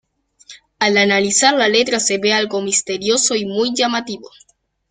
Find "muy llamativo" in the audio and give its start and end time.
3.45-4.31